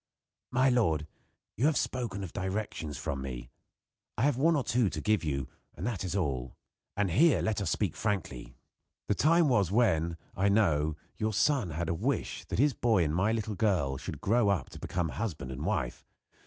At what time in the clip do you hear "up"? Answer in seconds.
14.49-14.71